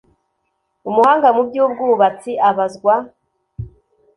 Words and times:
Umuhanga 0.89 1.27
mu 1.35 1.41
by 1.47 1.55
ubwubatsi 1.65 2.31
abazwa 2.49 2.93